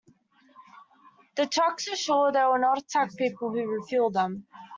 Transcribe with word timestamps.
The 1.35 1.45
trucks 1.45 1.87
assure 1.87 2.31
they 2.31 2.39
will 2.41 2.57
not 2.57 2.79
attack 2.79 3.15
people 3.15 3.51
who 3.51 3.67
refuel 3.71 4.09
them. 4.09 4.47